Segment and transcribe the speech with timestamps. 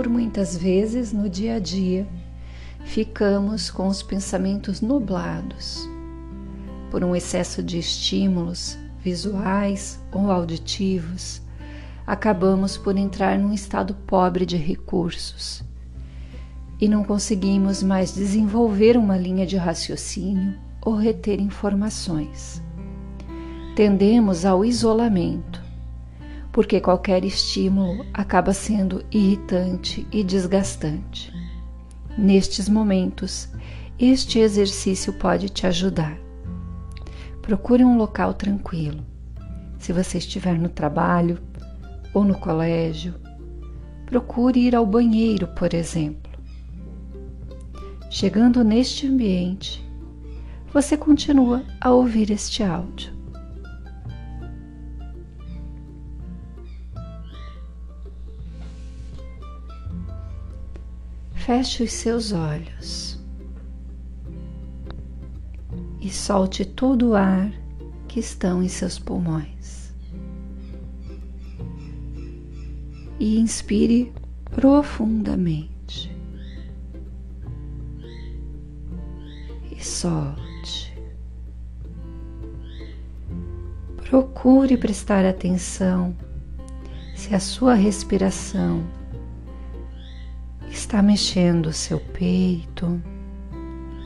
[0.00, 2.08] por muitas vezes no dia a dia
[2.86, 5.86] ficamos com os pensamentos nublados
[6.90, 11.42] por um excesso de estímulos visuais ou auditivos,
[12.06, 15.62] acabamos por entrar num estado pobre de recursos
[16.80, 22.62] e não conseguimos mais desenvolver uma linha de raciocínio ou reter informações.
[23.76, 25.59] Tendemos ao isolamento,
[26.52, 31.32] porque qualquer estímulo acaba sendo irritante e desgastante.
[32.18, 33.48] Nestes momentos,
[33.98, 36.18] este exercício pode te ajudar.
[37.40, 39.04] Procure um local tranquilo.
[39.78, 41.38] Se você estiver no trabalho
[42.12, 43.14] ou no colégio,
[44.06, 46.30] procure ir ao banheiro, por exemplo.
[48.10, 49.88] Chegando neste ambiente,
[50.72, 53.19] você continua a ouvir este áudio.
[61.50, 63.18] Feche os seus olhos
[66.00, 67.50] e solte todo o ar
[68.06, 69.92] que estão em seus pulmões.
[73.18, 74.12] E inspire
[74.44, 76.16] profundamente.
[79.72, 80.96] E solte.
[84.08, 86.16] Procure prestar atenção
[87.16, 88.99] se a sua respiração
[90.90, 93.00] está mexendo seu peito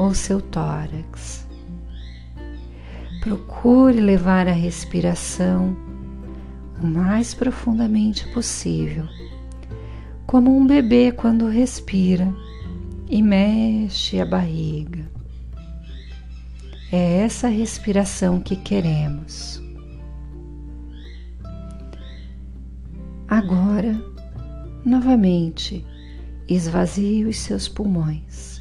[0.00, 1.46] ou seu tórax.
[3.20, 5.76] Procure levar a respiração
[6.82, 9.06] o mais profundamente possível,
[10.26, 12.34] como um bebê quando respira
[13.08, 15.08] e mexe a barriga.
[16.90, 19.62] É essa respiração que queremos.
[23.28, 24.02] Agora,
[24.84, 25.86] novamente,
[26.54, 28.60] esvazie os seus pulmões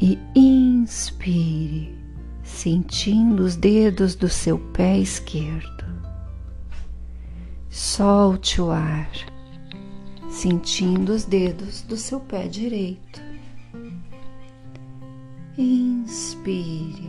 [0.00, 1.96] e inspire,
[2.42, 5.84] sentindo os dedos do seu pé esquerdo.
[7.70, 9.08] Solte o ar,
[10.28, 13.22] sentindo os dedos do seu pé direito.
[15.56, 17.08] Inspire,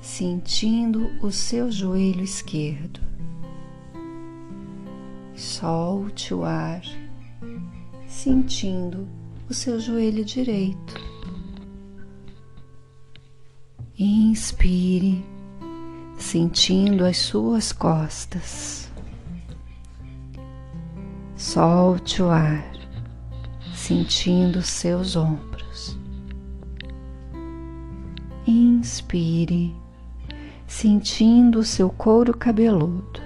[0.00, 3.00] sentindo o seu joelho esquerdo.
[5.34, 6.82] Solte o ar
[8.10, 9.08] sentindo
[9.48, 10.94] o seu joelho direito.
[13.96, 15.24] Inspire,
[16.18, 18.90] sentindo as suas costas.
[21.36, 22.68] Solte o ar,
[23.74, 25.96] sentindo seus ombros.
[28.44, 29.72] Inspire,
[30.66, 33.20] sentindo o seu couro cabeludo.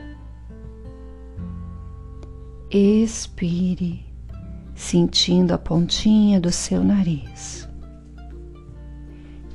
[2.71, 4.14] Expire,
[4.95, 7.69] sentindo a pontinha do seu nariz.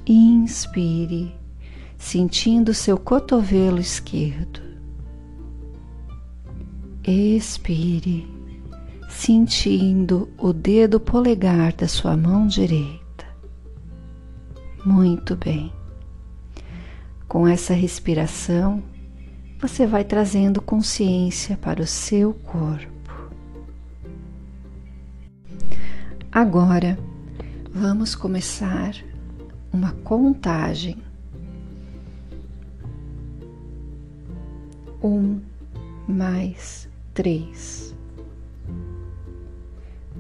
[0.06, 1.34] Inspire,
[1.98, 4.60] sentindo seu cotovelo esquerdo.
[7.08, 8.28] Expire,
[9.10, 13.26] sentindo o dedo polegar da sua mão direita.
[14.84, 15.72] Muito bem.
[17.30, 18.84] Com essa respiração,
[19.58, 22.99] você vai trazendo consciência para o seu corpo.
[26.32, 26.96] Agora
[27.74, 28.94] vamos começar
[29.74, 30.96] uma contagem.
[35.04, 35.40] Um
[36.08, 37.96] mais três,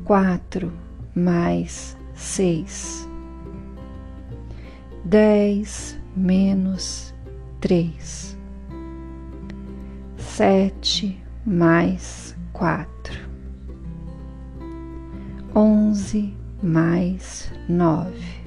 [0.03, 0.73] quatro
[1.13, 3.07] mais seis,
[5.05, 7.13] dez menos
[7.61, 8.35] três,
[10.17, 12.98] sete mais quatro
[15.55, 18.43] onze mais nove,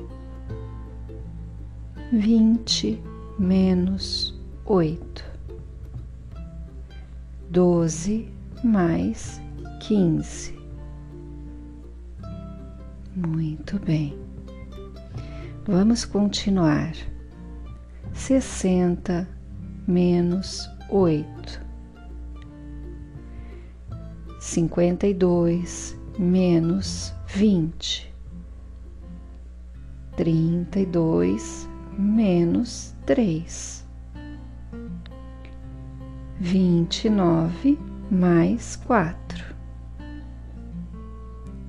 [2.13, 3.03] vinte
[3.39, 5.25] menos oito,
[7.51, 8.29] doze
[8.63, 9.41] mais
[9.81, 10.57] quinze.
[13.15, 14.19] Muito bem.
[15.67, 16.93] Vamos continuar.
[18.13, 19.29] Sessenta
[19.87, 21.61] menos oito,
[24.39, 28.13] cinquenta e dois menos vinte,
[30.17, 31.69] trinta e dois
[31.99, 33.87] menos três,
[36.39, 37.79] vinte e nove
[38.11, 39.55] mais quatro,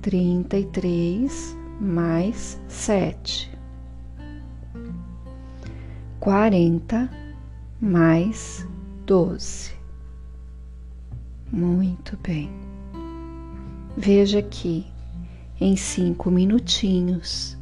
[0.02, 3.50] trinta e três mais sete,
[6.20, 7.10] quarenta
[7.80, 8.66] mais
[9.06, 9.74] doze.
[11.52, 12.63] Muito bem.
[13.96, 14.84] Veja que
[15.60, 17.56] em cinco minutinhos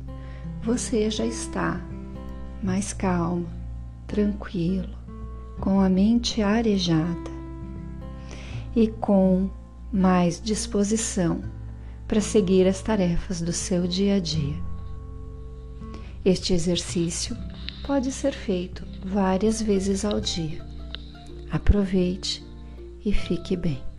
[0.62, 1.80] você já está
[2.62, 3.46] mais calmo,
[4.06, 4.88] tranquilo,
[5.60, 7.30] com a mente arejada
[8.74, 9.50] e com
[9.92, 11.42] mais disposição
[12.08, 14.56] para seguir as tarefas do seu dia a dia.
[16.24, 17.36] Este exercício
[17.86, 20.64] pode ser feito várias vezes ao dia.
[21.50, 22.42] Aproveite
[23.04, 23.91] e fique bem.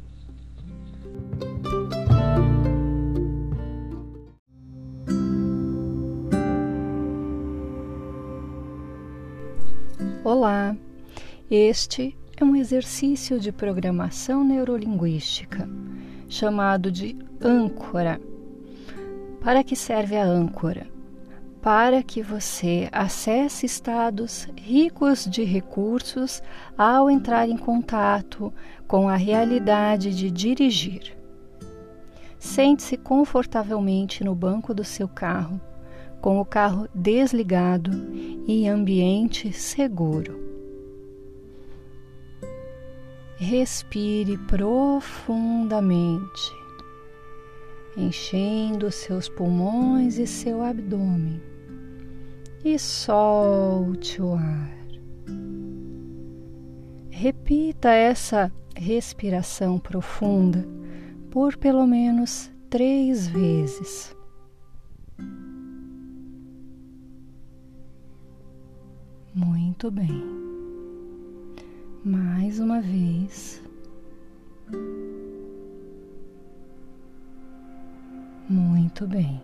[10.44, 10.76] Olá!
[11.50, 15.70] Este é um exercício de programação neurolinguística
[16.28, 18.20] chamado de âncora.
[19.40, 20.86] Para que serve a âncora?
[21.62, 26.44] Para que você acesse estados ricos de recursos
[26.78, 28.54] ao entrar em contato
[28.86, 31.18] com a realidade de dirigir.
[32.38, 35.62] Sente-se confortavelmente no banco do seu carro
[36.24, 37.92] com o carro desligado
[38.48, 40.42] em ambiente seguro.
[43.36, 46.50] Respire profundamente,
[47.98, 51.42] enchendo seus pulmões e seu abdômen,
[52.64, 54.72] e solte o ar.
[57.10, 60.66] Repita essa respiração profunda
[61.30, 64.13] por pelo menos três vezes.
[69.84, 70.24] Muito bem.
[72.06, 73.62] Mais uma vez.
[78.48, 79.44] Muito bem.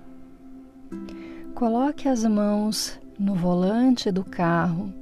[1.53, 4.93] Coloque as mãos no volante do carro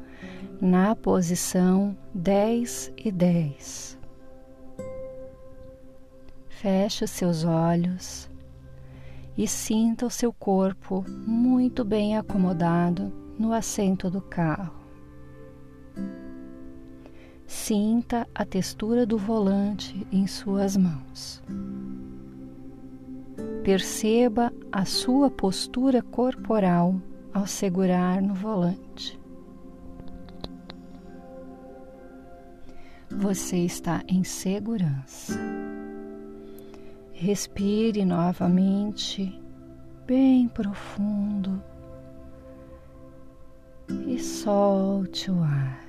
[0.59, 3.99] na posição 10 e 10.
[6.49, 8.27] Feche seus olhos
[9.37, 14.76] e sinta o seu corpo muito bem acomodado no assento do carro.
[17.67, 21.43] Sinta a textura do volante em suas mãos.
[23.61, 26.95] Perceba a sua postura corporal
[27.33, 29.19] ao segurar no volante.
[33.09, 35.37] Você está em segurança.
[37.11, 39.37] Respire novamente,
[40.05, 41.61] bem profundo,
[44.07, 45.86] e solte o ar.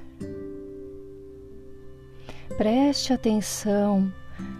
[2.58, 4.12] Preste atenção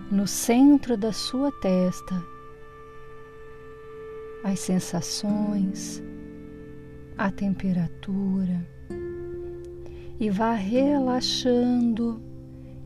[0.08, 2.14] no centro da sua testa,
[4.44, 6.00] as sensações,
[7.16, 8.64] a temperatura.
[10.20, 12.22] E vá relaxando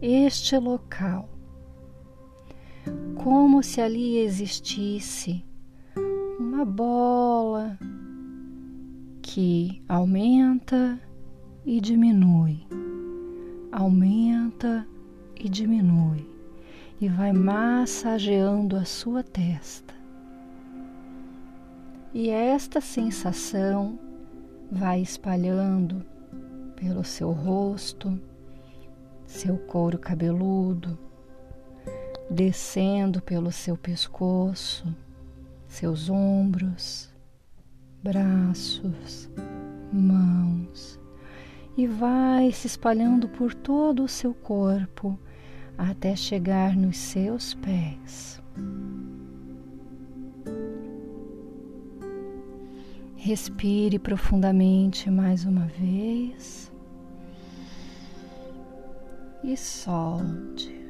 [0.00, 1.28] este local,
[3.22, 5.44] como se ali existisse
[6.40, 7.78] uma bola
[9.20, 10.98] que aumenta
[11.66, 12.66] e diminui,
[13.70, 14.90] aumenta
[15.42, 16.24] e diminui
[17.00, 19.92] e vai massageando a sua testa.
[22.14, 23.98] E esta sensação
[24.70, 26.04] vai espalhando
[26.76, 28.20] pelo seu rosto,
[29.26, 30.96] seu couro cabeludo,
[32.30, 34.94] descendo pelo seu pescoço,
[35.66, 37.10] seus ombros,
[38.00, 39.28] braços,
[39.92, 41.00] mãos,
[41.76, 45.18] e vai se espalhando por todo o seu corpo
[45.90, 48.40] até chegar nos seus pés.
[53.16, 56.72] Respire profundamente mais uma vez
[59.44, 60.80] e solte.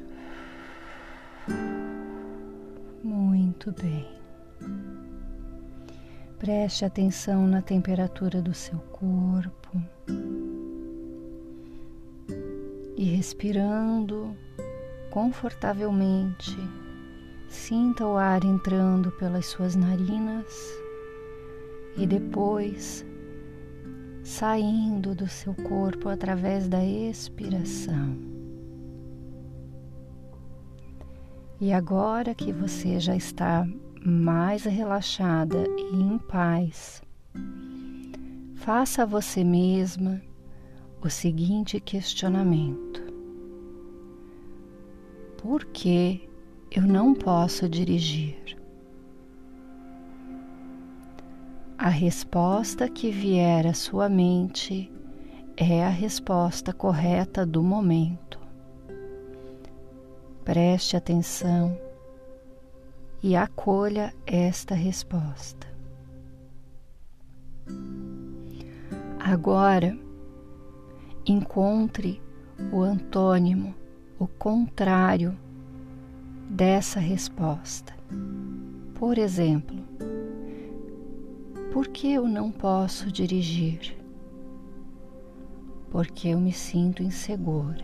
[3.03, 4.07] Muito bem.
[6.39, 9.81] Preste atenção na temperatura do seu corpo
[12.97, 14.35] e respirando
[15.13, 16.57] confortavelmente.
[17.47, 20.47] Sinta o ar entrando pelas suas narinas
[21.95, 23.05] e depois
[24.23, 28.17] saindo do seu corpo através da expiração.
[31.61, 33.67] E agora que você já está
[34.03, 37.03] mais relaxada e em paz,
[38.55, 40.19] faça a você mesma
[41.03, 42.92] o seguinte questionamento:
[45.43, 46.29] por que
[46.71, 48.57] eu não posso dirigir?
[51.77, 54.89] A resposta que vier à sua mente
[55.57, 58.39] é a resposta correta do momento.
[60.45, 61.77] Preste atenção
[63.21, 65.67] e acolha esta resposta.
[69.19, 69.97] Agora,
[71.25, 72.21] encontre
[72.71, 73.75] o antônimo,
[74.23, 75.37] o contrário
[76.49, 77.93] dessa resposta.
[78.95, 79.75] Por exemplo,
[81.73, 83.97] por que eu não posso dirigir?
[85.91, 87.83] Porque eu me sinto insegura.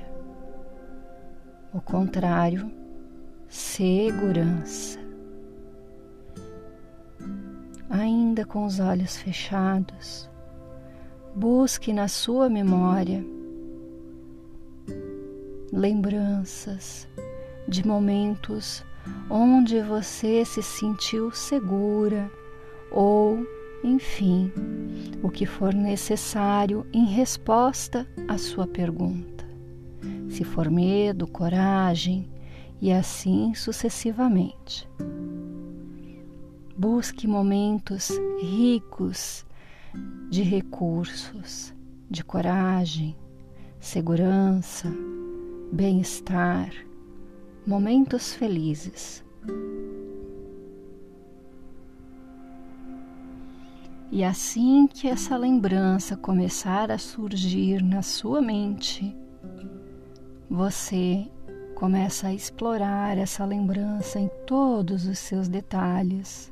[1.73, 2.71] O contrário,
[3.49, 4.97] segurança.
[7.89, 10.29] Ainda com os olhos fechados,
[11.35, 13.25] busque na sua memória
[15.71, 17.07] lembranças
[17.67, 18.83] de momentos
[19.29, 22.31] onde você se sentiu segura
[22.91, 23.45] ou,
[23.83, 24.51] enfim,
[25.21, 29.45] o que for necessário em resposta à sua pergunta.
[30.29, 32.29] Se for medo, coragem
[32.81, 34.87] e assim sucessivamente.
[36.77, 38.09] Busque momentos
[38.41, 39.45] ricos
[40.29, 41.73] de recursos,
[42.09, 43.15] de coragem,
[43.79, 44.91] segurança,
[45.71, 46.71] bem-estar,
[47.65, 49.23] momentos felizes.
[54.11, 59.15] E assim que essa lembrança começar a surgir na sua mente,
[60.49, 61.27] você
[61.75, 66.51] começa a explorar essa lembrança em todos os seus detalhes,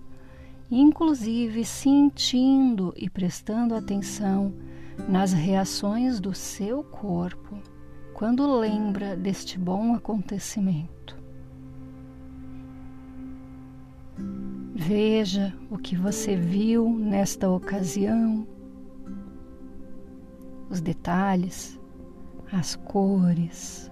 [0.69, 4.53] inclusive sentindo e prestando atenção
[5.09, 7.57] nas reações do seu corpo
[8.17, 11.15] quando lembra deste bom acontecimento.
[14.73, 18.47] Veja o que você viu nesta ocasião,
[20.67, 21.79] os detalhes,
[22.51, 23.91] as cores,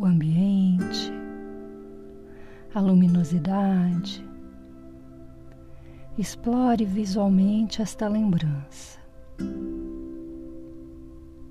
[0.00, 1.12] o ambiente,
[2.74, 4.28] a luminosidade.
[6.18, 8.97] Explore visualmente esta lembrança.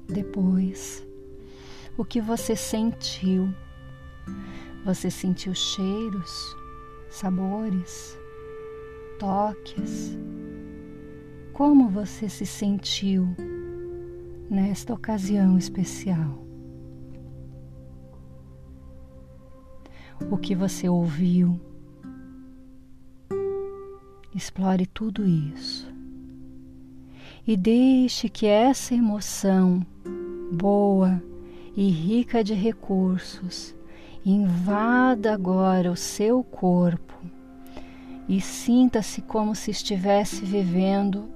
[0.07, 1.05] Depois,
[1.97, 3.53] o que você sentiu?
[4.85, 6.55] Você sentiu cheiros,
[7.09, 8.17] sabores,
[9.19, 10.17] toques?
[11.51, 13.27] Como você se sentiu
[14.49, 16.41] nesta ocasião especial?
[20.31, 21.59] O que você ouviu?
[24.33, 25.86] Explore tudo isso
[27.47, 29.81] e deixe que essa emoção
[30.51, 31.23] boa
[31.77, 33.73] e rica de recursos
[34.25, 37.15] invada agora o seu corpo
[38.27, 41.29] e sinta-se como se estivesse vivendo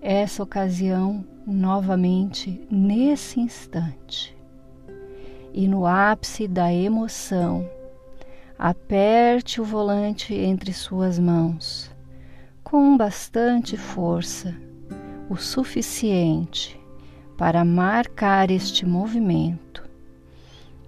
[0.00, 4.36] essa ocasião novamente nesse instante.
[5.52, 7.68] E no ápice da emoção,
[8.56, 11.90] aperte o volante entre suas mãos
[12.62, 14.54] com bastante força
[15.28, 16.78] o suficiente
[17.36, 19.84] para marcar este movimento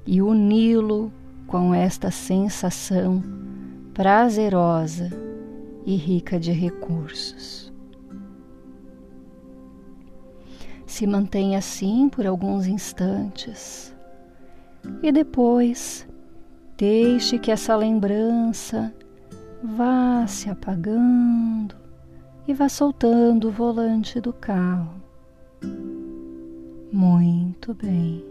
[0.07, 1.13] e uni-lo
[1.47, 3.23] com esta sensação
[3.93, 5.11] prazerosa
[5.85, 7.73] e rica de recursos.
[10.87, 13.95] Se mantenha assim por alguns instantes
[15.03, 16.09] e depois
[16.77, 18.95] deixe que essa lembrança
[19.63, 21.88] vá se apagando
[22.49, 25.03] e vá soltando o volante do carro.
[26.91, 28.25] Muito bem,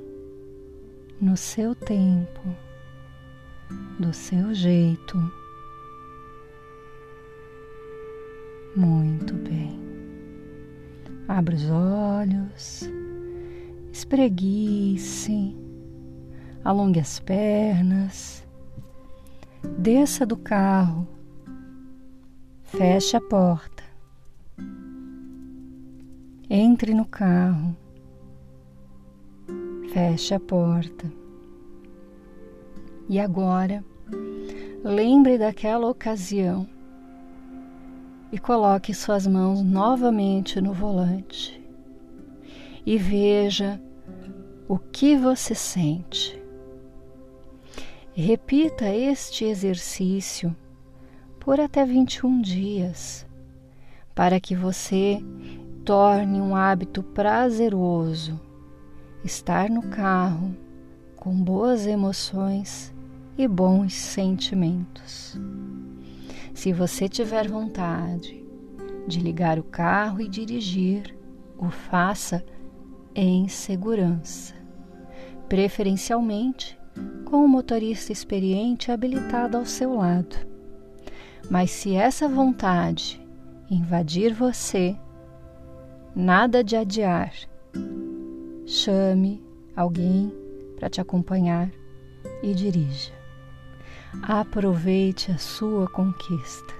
[1.22, 2.42] no seu tempo,
[4.00, 5.16] do seu jeito.
[8.76, 9.80] Muito bem.
[11.28, 12.90] Abra os olhos,
[13.94, 15.56] espreguice,
[16.64, 18.44] alongue as pernas,
[19.78, 21.08] desça do carro,
[22.64, 23.77] feche a porta
[26.50, 27.76] entre no carro,
[29.92, 31.12] feche a porta.
[33.10, 33.84] E agora,
[34.84, 36.68] lembre daquela ocasião
[38.32, 41.62] e coloque suas mãos novamente no volante
[42.86, 43.82] e veja
[44.68, 46.42] o que você sente.
[48.14, 50.56] Repita este exercício
[51.40, 53.28] por até 21 dias,
[54.16, 55.22] para que você
[55.88, 58.38] torne um hábito prazeroso
[59.24, 60.54] estar no carro
[61.16, 62.94] com boas emoções
[63.38, 65.40] e bons sentimentos.
[66.54, 68.46] Se você tiver vontade
[69.08, 71.18] de ligar o carro e dirigir,
[71.58, 72.46] o faça
[73.16, 74.54] em segurança,
[75.48, 76.78] preferencialmente
[77.24, 80.36] com um motorista experiente habilitado ao seu lado.
[81.50, 83.26] Mas se essa vontade
[83.72, 84.98] invadir você,
[86.18, 87.32] nada de adiar.
[88.66, 89.40] Chame
[89.76, 90.34] alguém
[90.76, 91.70] para te acompanhar
[92.42, 93.14] e dirija.
[94.24, 96.74] Aproveite a sua conquista.